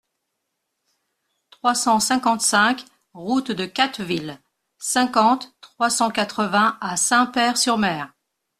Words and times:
trois 1.51 1.75
cent 1.75 1.99
cinquante-cinq 1.99 2.85
route 3.13 3.51
de 3.51 3.67
Catteville, 3.67 4.39
cinquante, 4.79 5.53
trois 5.61 5.91
cent 5.91 6.09
quatre-vingts 6.09 6.75
à 6.81 6.97
Saint-Pair-sur-Mer 6.97 8.11